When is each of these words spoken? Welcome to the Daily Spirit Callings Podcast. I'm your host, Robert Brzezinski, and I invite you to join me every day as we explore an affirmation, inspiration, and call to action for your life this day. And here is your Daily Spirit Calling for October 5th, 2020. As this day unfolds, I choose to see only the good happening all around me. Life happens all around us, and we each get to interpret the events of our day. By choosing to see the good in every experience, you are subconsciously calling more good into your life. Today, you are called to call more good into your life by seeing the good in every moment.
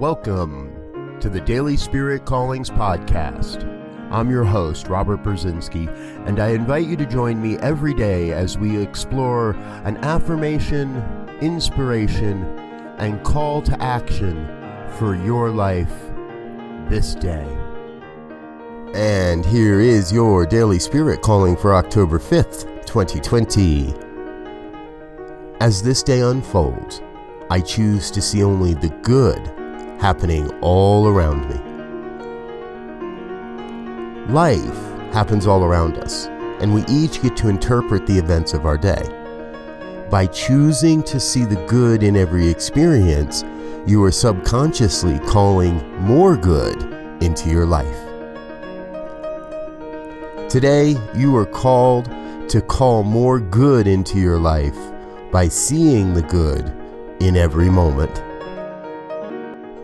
Welcome 0.00 1.18
to 1.18 1.28
the 1.28 1.40
Daily 1.40 1.76
Spirit 1.76 2.24
Callings 2.24 2.70
Podcast. 2.70 3.64
I'm 4.12 4.30
your 4.30 4.44
host, 4.44 4.86
Robert 4.86 5.24
Brzezinski, 5.24 5.88
and 6.24 6.38
I 6.38 6.50
invite 6.50 6.86
you 6.86 6.96
to 6.98 7.04
join 7.04 7.42
me 7.42 7.58
every 7.58 7.94
day 7.94 8.30
as 8.30 8.56
we 8.56 8.80
explore 8.80 9.56
an 9.82 9.96
affirmation, 10.04 11.02
inspiration, 11.40 12.44
and 12.98 13.24
call 13.24 13.60
to 13.62 13.82
action 13.82 14.46
for 14.98 15.16
your 15.16 15.50
life 15.50 15.92
this 16.88 17.16
day. 17.16 17.48
And 18.94 19.44
here 19.44 19.80
is 19.80 20.12
your 20.12 20.46
Daily 20.46 20.78
Spirit 20.78 21.22
Calling 21.22 21.56
for 21.56 21.74
October 21.74 22.20
5th, 22.20 22.86
2020. 22.86 23.92
As 25.60 25.82
this 25.82 26.04
day 26.04 26.20
unfolds, 26.20 27.02
I 27.50 27.60
choose 27.60 28.12
to 28.12 28.22
see 28.22 28.44
only 28.44 28.74
the 28.74 28.90
good 29.02 29.57
happening 29.98 30.50
all 30.60 31.08
around 31.08 31.48
me. 31.48 31.56
Life 34.32 34.76
happens 35.12 35.46
all 35.46 35.64
around 35.64 35.98
us, 35.98 36.26
and 36.60 36.72
we 36.72 36.84
each 36.88 37.22
get 37.22 37.36
to 37.38 37.48
interpret 37.48 38.06
the 38.06 38.18
events 38.18 38.52
of 38.52 38.66
our 38.66 38.76
day. 38.76 39.02
By 40.10 40.26
choosing 40.26 41.02
to 41.04 41.18
see 41.18 41.44
the 41.44 41.62
good 41.66 42.02
in 42.02 42.16
every 42.16 42.48
experience, 42.48 43.44
you 43.86 44.02
are 44.04 44.12
subconsciously 44.12 45.18
calling 45.20 45.76
more 46.00 46.36
good 46.36 46.82
into 47.22 47.50
your 47.50 47.66
life. 47.66 47.98
Today, 50.48 50.96
you 51.14 51.36
are 51.36 51.46
called 51.46 52.10
to 52.48 52.62
call 52.62 53.02
more 53.02 53.38
good 53.38 53.86
into 53.86 54.18
your 54.18 54.38
life 54.38 54.76
by 55.30 55.48
seeing 55.48 56.14
the 56.14 56.22
good 56.22 56.72
in 57.20 57.36
every 57.36 57.68
moment. 57.68 58.22